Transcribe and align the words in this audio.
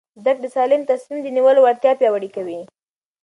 زده 0.23 0.31
کړه 0.37 0.41
د 0.43 0.47
سالم 0.55 0.81
تصمیم 0.91 1.19
نیولو 1.37 1.59
وړتیا 1.63 1.91
پیاوړې 1.99 2.29
کوي. 2.35 2.59